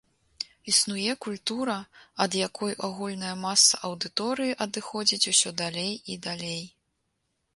[0.71, 1.75] Існуе культура,
[2.25, 6.61] ад якой агульная маса аўдыторыі адыходзіць усё далей і далей.